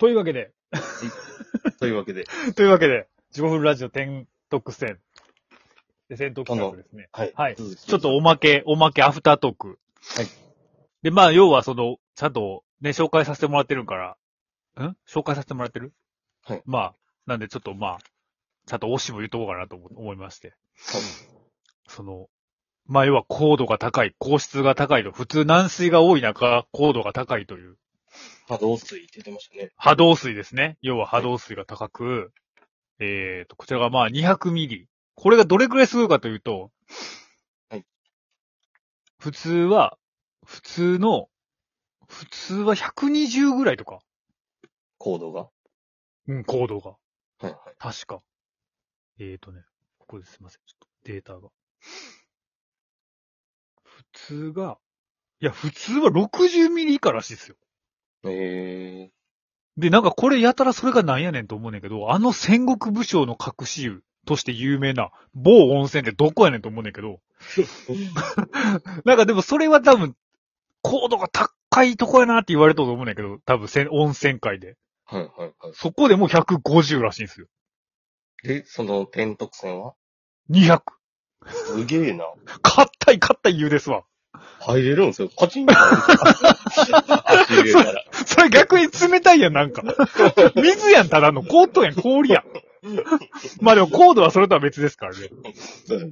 [0.00, 0.52] というわけで、
[1.78, 2.24] というわけで、
[2.56, 4.98] というわけで、15分ラジオ点特選。
[6.08, 7.08] で、戦闘企画ですね。
[7.12, 7.32] はい。
[7.36, 9.78] はいちょっとおまけ、おまけアフタートーク。
[10.16, 10.26] はい。
[11.02, 14.16] で、まあ、要はその、ちゃんとね、紹介させてもらってるから、
[14.82, 14.96] ん？
[15.06, 15.92] 紹介させてもらってる？
[16.44, 16.94] はいまあ、
[17.26, 17.98] なんでちょっとまあ、
[18.66, 20.48] ちゃんと推しも言っとこうかなと思思いまして。
[20.48, 20.56] はい
[21.88, 22.28] その、
[22.86, 27.76] まあ、要は高度が高い、高質が高いと、普通軟水が多い中、高度が高いという、
[28.50, 29.70] 波動水って言ってましたね。
[29.76, 30.76] 波動水ですね。
[30.82, 32.32] 要は波動水が高く、
[32.98, 34.88] えーと、こちらがまあ200ミリ。
[35.14, 36.72] これがどれくらいすごいかというと、
[37.68, 37.84] はい。
[39.20, 39.98] 普通は、
[40.44, 41.28] 普通の、
[42.08, 44.00] 普通は120ぐらいとか。
[44.98, 45.48] コードが？
[46.26, 46.90] うん、高度が。
[46.90, 46.96] は
[47.42, 47.54] いはい。
[47.78, 48.20] 確か。
[49.20, 49.62] えーとね、
[49.98, 50.60] ここですいません。
[50.66, 51.50] ちょっとデータが。
[53.84, 54.78] 普通が、
[55.40, 57.56] いや、普通は60ミリ以下らしいですよ。
[58.24, 59.10] え
[59.76, 69.02] で、なんかこれやたらそれがなんやねんと思うねんけど、あの戦国武将の隠し湯として有名な某温泉ってどこやねんと思うねんけど、ー。
[69.04, 70.14] なんかでもそれは多分、
[70.82, 74.76] 高度が高いとこやなって言われたと思うねんけど、多分せん温泉界で。
[75.04, 75.52] はいはいはい。
[75.74, 77.46] そこでもう150らしいんですよ。
[78.42, 79.94] で、その点特選は
[80.50, 80.82] ？200。
[81.48, 82.26] すげえな。
[82.62, 84.04] 硬い硬い湯ですわ。
[84.60, 85.28] 入れるんですよ。
[85.28, 86.02] カチンと入る。
[87.24, 88.04] 足入れたら。
[88.26, 89.82] それ逆に冷たいやん、なんか。
[90.54, 91.42] 水やん、ただの。
[91.42, 92.44] 凍っとんやん、氷やん。
[93.60, 95.28] まあでも高度はそれとは別ですからね。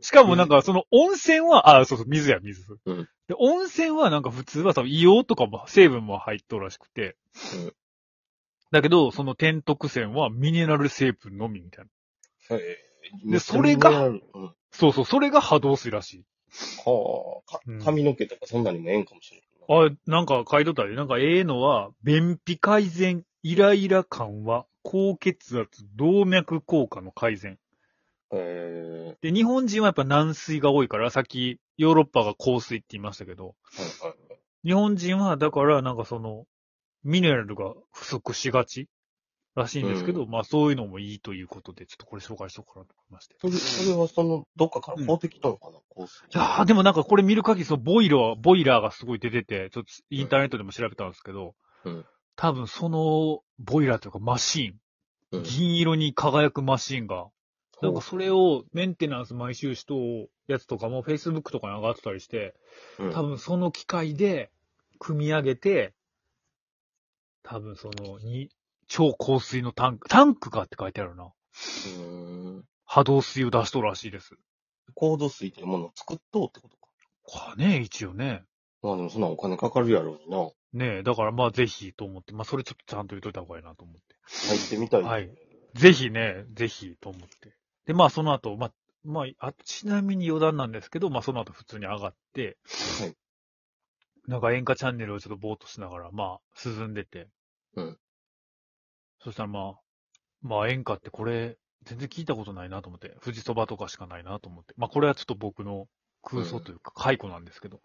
[0.00, 2.62] しかもなんか、その温泉は、あ、そうそう、水や、水。
[2.86, 7.16] うんで、温泉はなんか普通は多分硫黄とかも成分も入っとるらしくて。
[7.54, 7.72] うん
[8.72, 11.84] だけど、その天徳泉はミネラル成分のみみたい
[12.50, 12.56] な。
[12.56, 14.22] えーでそれがうん。
[14.32, 16.24] はそうそう、それが波動水らしい。
[16.80, 19.50] あ、かうん髪の毛とかそんなにもええんかもしれない。
[19.70, 27.58] あ、なんか書いとったで、なんかええのは、便秘改善、イライラ緩和、高血圧、動脈硬化の改善。
[28.32, 34.40] えで、日本人はやっぱ軟水が多いから、さっきヨーロッパが硬水って言いましたけど、ー、はいはい。
[34.64, 36.46] 日本人はだからなんかその、
[37.02, 38.88] ミネラルが不足しがち
[39.54, 43.36] らしいんですけど、まあそういうのもいいということで、ちょっとこれ紹介しようかなと思いまして。
[43.40, 46.24] それ、それはその、どっかから買うてきたのかな、コース。
[46.32, 52.04] いやーでもなんかこれ見る限りそのボイラー、ボイラーがすごい出てて、ちょっとインターネットでも調べたんですけど、うん。
[52.36, 55.42] 多分そのボイラーというかマシーン、うん。
[55.42, 57.28] 銀色に輝くマシーンが、
[57.82, 62.54] なんかそれをメンテナンス毎週しとうやつとかも Facebook とかに上がってたりして、
[62.98, 63.12] うん。
[63.12, 64.50] 多分その機械で
[64.98, 65.94] 組み上げて、
[67.42, 68.50] 多分その、に、
[68.90, 71.24] 超香水のタンク、タンクかって書いてあるな。
[71.24, 72.02] うー
[72.58, 72.64] ん。
[72.84, 74.34] 波動水を出しとるらしいです。
[74.94, 77.52] コード水っていうものを作っとうってことか。
[77.52, 78.42] かね、一応ね。
[78.82, 80.50] まあでもそんなお金かかるやろうにな。
[80.72, 84.00] ねえ、だからまあぜひと思って、まあそれちょっとちゃんと言っといた方がいいなと思って。
[84.48, 85.02] 入ってみたい。
[85.02, 85.30] はい。
[85.74, 87.54] ぜひね、ぜひと思って。
[87.86, 88.72] で、まあその後、まあ、
[89.04, 92.58] まあ、あちなみに余談なんですけど、まあその後普通に上がって、
[93.00, 93.16] はい
[94.26, 97.28] なんか演歌チャンネルをちょっとぼーっとしながら、まあ進んでて。
[97.74, 97.98] うん。
[99.22, 99.74] そしたらまあ、
[100.42, 104.74] まあ演歌ってこれ、全然聞いたことないなと思って、富士そばとかしかないなと思って。
[104.76, 105.86] まあこれはちょっと僕の
[106.22, 107.80] 空想というか、解雇なんですけど、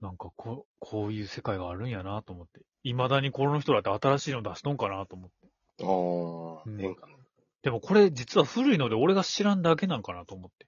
[0.00, 2.60] なんかこう、こういう世界があるんやなと思って。
[2.84, 5.48] 未だにこの人らって新しいの出しとんかなと思って。
[5.82, 7.14] ああ、うん変かな。
[7.62, 10.66] でもこれ実は古いので俺が知らんだけなんかなと思って。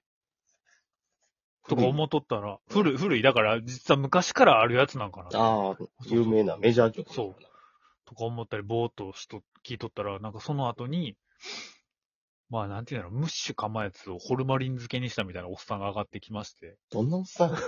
[1.67, 7.11] とか思っとったら、古い、古い、だから実は昔からあるやつなんかなとああ、有名なメジャー曲。
[7.11, 7.43] そう。
[8.05, 11.15] とか思ったり、ぼーっとしと、聞いとったら、なんかその後に、
[12.49, 16.77] まあなんていうの、ムッシュかまやつをホルマリン漬けにしたみたいなおっさんが上がってきまして。
[16.91, 17.55] どんなおっさん？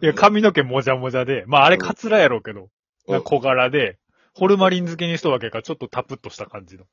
[0.00, 2.68] いや、髪の毛もじゃもじゃで、まああれカツラやろうけど、
[3.08, 3.98] なんか小柄で、
[4.34, 6.84] ホルマリン漬けにしとるわけか、ちょっとタプッとした感じの。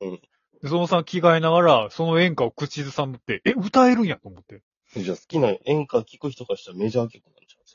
[0.00, 0.20] うん
[0.62, 4.62] で、そのさん着替えながら、その演歌を口ずさんって、え、歌えるんやと思って。
[4.96, 7.22] じゃあ好きな演歌聴く人からしたらメジャー曲。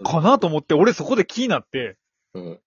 [0.04, 1.98] かなと思って、俺そこで気になって、
[2.34, 2.60] うん。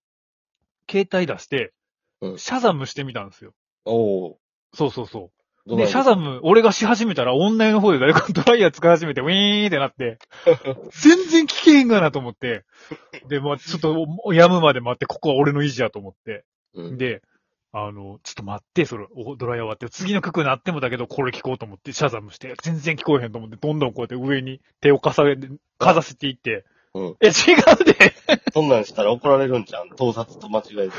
[0.89, 1.73] 携帯出して、
[2.21, 3.53] うんシャザムしてみたんですよ。
[3.85, 4.39] おお。
[4.73, 5.77] そうそうそう。
[5.77, 10.19] で、シャザム、俺がし始めたら、オンラインの方で誰かドライヤー使い始めて、ウィーンってなって、
[11.01, 12.65] 全然聞けへんがなと思って、
[13.27, 16.45] で、まあちょっと、やむまで待って、ここは俺の意地やと思って、
[16.75, 16.97] うん。
[16.97, 17.23] で、
[17.71, 25.23] あの、ちょっと待って、それ、おドライヤー終わって、次の曲になってもだけど、これ聞こうと思って、シャザムして、全然聞こえへんと思って、どんどんこうやって上に手をかさ
[25.79, 26.63] かざせていって、
[26.95, 27.15] うん。
[27.19, 28.13] え、違うで
[28.53, 29.89] そんなんしたら怒られるんじゃん。
[29.89, 30.89] 盗撮と間違え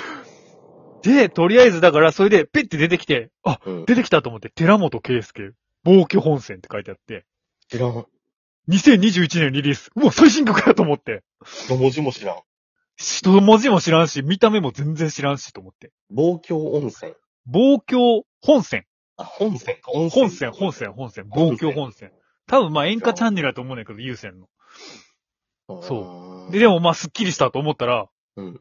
[1.02, 3.70] で、とりあえずだから、それで、ペッて出てきて、あ、て。
[3.70, 3.84] うん。
[3.86, 5.52] 出てきたと思って、寺本圭介、
[5.84, 7.24] 暴挙本線って書いてあって、
[7.70, 8.06] 知らん。
[8.68, 9.90] 2021年リリース。
[9.96, 11.22] うわ、最新曲やと思って。
[11.70, 12.36] の文字も知らん。
[12.96, 15.92] 一文字も知らんし、見た目も全然知らんしと思って。
[16.10, 17.14] 望郷温泉。
[17.46, 18.84] 望郷本線。
[19.16, 19.92] あ、本線か。
[19.92, 21.28] 温本線、本線、本線。
[21.28, 22.12] 望郷本線。
[22.46, 24.48] 多分まあ演歌チャンネルだと思うんだけど、有線の。
[25.68, 28.60] そうで、でもまあスッキリしたと思ったら、うん。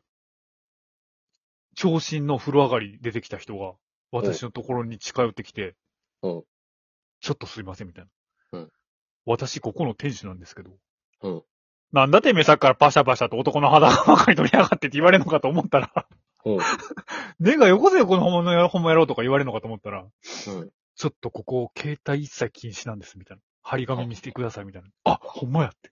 [1.75, 3.73] 長身の風呂上がり出てきた人が、
[4.11, 5.75] 私のところに近寄ってきて、
[6.21, 6.43] うん
[7.21, 8.05] ちょっとすいません、みたい
[8.51, 8.59] な。
[8.59, 8.71] うん
[9.25, 10.71] 私、ここの店主なんですけど、
[11.23, 11.43] うん
[11.91, 16.07] なんだてめえさっきからパシャパシャと男の裸ばかり取りやがってって言われるのかと思ったら、
[16.45, 16.57] うん。
[17.39, 20.11] 根がよこせよ、この本物や、本物やろうとか言われるのかと思ったら、うん。
[20.95, 23.43] ちょっとここ、携帯一切禁止なんです、みたいな。
[23.63, 24.89] 張り紙見せてください、みたいな。
[25.05, 25.91] あ、ほんまやって。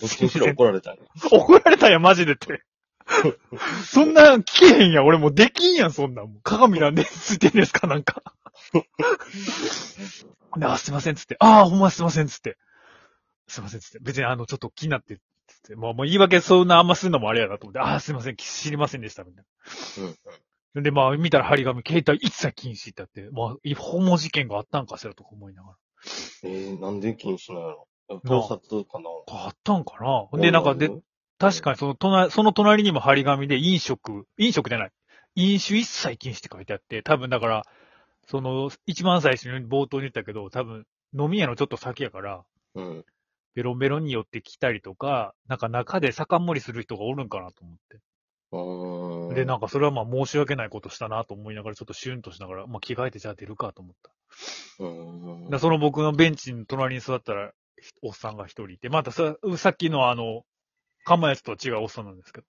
[0.00, 1.02] どっちにしろ怒られたんや。
[1.30, 2.62] 怒られたんや、マジでって。
[3.84, 5.06] そんな、聞けへんやん。
[5.06, 6.26] 俺もうできんやん、そんなん。
[6.26, 8.22] もう鏡なんでついてんですか、なんか。
[10.56, 11.36] であ、すいません、つって。
[11.40, 12.58] ああ、ほんますいません、つって。
[13.48, 13.98] すいません、つって。
[14.00, 15.16] 別にあの、ちょっと気になって、
[15.46, 15.74] つって。
[15.74, 17.80] もう、もう言い訳そんなあんますんのもあれやなと思って。
[17.80, 19.44] ああ、すいません、知りませんでした、みたい
[20.74, 20.82] な。
[20.82, 25.76] で、まあ、見たら張り紙、携帯一切禁止ってあって、まあ、違法も事件があったんかしらとか思いながら。
[26.44, 27.86] えー、なんで禁止なの？
[28.20, 29.94] 盗撮かなあったんか
[30.32, 30.40] な？
[30.40, 30.90] で、なんか、で、
[31.38, 34.90] 確かにその隣、その隣にも張り紙で飲食、飲食じゃない。
[35.34, 37.66] 飲酒一切禁止って書いてあって、多分だから、
[38.26, 40.86] その、一番最初に冒頭に言ったけど、多分、
[41.18, 42.44] 飲み屋のちょっと先やから、
[42.74, 43.04] うん。
[43.54, 47.76] ベロンベロンに寄ってきたりとか、なんか中で酒盛りする人がおるんかなと思っ
[49.30, 49.34] て。
[49.34, 54.10] で、なんかそれはまあ申し訳ないことしたなと思いながら、ちょっとシュンとしながら、まあ着替えてじゃあ出るかと思った。
[54.78, 55.50] うーん。
[55.50, 57.52] でその僕のベンチの隣に座ったら、
[58.02, 60.42] おっさんが一人いて、またささっきのあの、
[61.04, 62.46] かまやつとは違うおっさんなんですけど。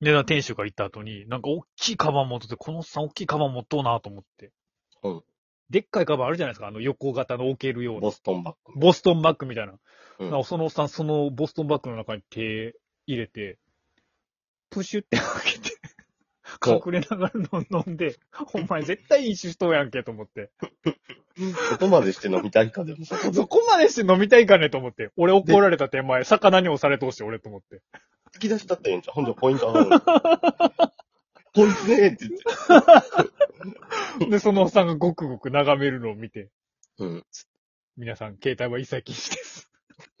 [0.00, 4.52] で、な店主が行った後に、なんか大きいカバン持ってて、このおっさん大きいカバン持っとうなと思って。
[5.02, 5.22] うん
[5.68, 8.00] でっかいカバンあるじゃないですか、あの横型の置けるような。
[8.02, 8.78] ボストンバッグ。
[8.78, 9.72] ボストンバッグみたいな。
[9.72, 13.58] うんそのおっさん、そのボストンバッグの中に手入れて、
[14.70, 15.75] プシュって開けて、
[16.64, 17.32] 隠れながら
[17.70, 18.16] 飲んで、
[18.52, 20.50] お前絶対飲酒しとうやんけと思って。
[21.70, 25.10] そこまでして飲みたいかでもそこそこまでして飲みたいかねと思って。
[25.16, 27.82] 俺怒られた手前、魚に押されとうして俺と思って。
[28.34, 30.02] 突き出したってええんちゃうほんじゃポイント上がる。
[31.54, 34.30] こいつねーって言って。
[34.30, 36.48] で、そのおっさんがごくごく眺めるのを見て、
[36.98, 37.24] うん。
[37.96, 39.70] 皆さん、携帯は一切禁止です。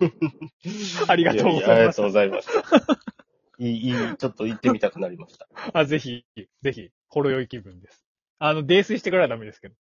[1.08, 2.06] ありがとうごいやいやざいますありがとう。
[2.06, 3.15] ございました。
[3.58, 5.48] いい、いい、ちょっと行ってみたくなりました。
[5.72, 6.24] あ、ぜひ、
[6.62, 8.04] ぜひ、ほろ酔い気分です。
[8.38, 9.74] あの、泥酔してからはダメですけど。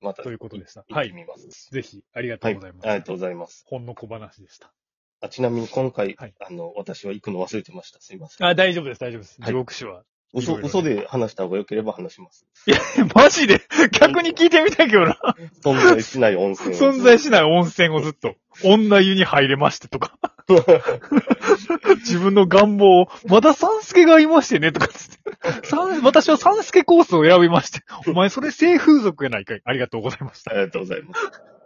[0.00, 0.22] また。
[0.22, 1.70] ということでした行ってはいみます。
[1.70, 2.54] ぜひ、ありがとはい。
[2.54, 2.88] うございます。
[2.88, 3.64] ありがとうございます。
[3.66, 4.72] ほんの小話でした。
[5.20, 8.00] あちなみに今回、はいあの、私は行くの忘れてました。
[8.00, 8.46] すいません。
[8.46, 9.36] あ、大丈夫です、大丈夫です。
[9.40, 10.04] はい地獄種は。
[10.32, 12.46] 嘘、いろいろね嘘で話した方が良ければ話します。
[13.14, 13.60] マジで？
[13.90, 15.18] 逆に聞いてみたいけどな。
[15.62, 16.78] 存在しない温泉を。
[16.78, 18.36] 存在しない温泉をずっと。
[18.64, 20.16] 女湯に入れましてとか。
[22.00, 25.18] 自分の願望を、まだサンスケがいましてねとかつって。
[26.02, 27.80] 私はサンスケコースを選びまして。
[28.06, 29.62] お前それ性風俗やないかい。
[29.64, 30.52] ありがとうございました。
[30.52, 31.59] ありがとうございます。